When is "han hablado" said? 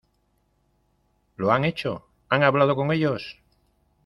2.29-2.75